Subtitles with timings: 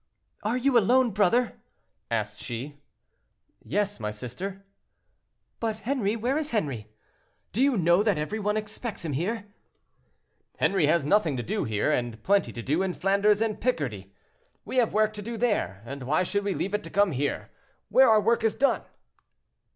[0.41, 1.61] "Are you alone, brother?"
[2.09, 2.81] asked she.
[3.63, 4.65] "Yes, my sister."
[5.59, 6.87] "But Henri; where is Henri?
[7.51, 9.53] Do you know that every one expects him here?"
[10.57, 14.11] "Henri has nothing to do here, and plenty to do in Flanders and Picardy.
[14.65, 17.51] We have work to do there, and why should we leave it to come here,
[17.89, 18.81] where our work is done?"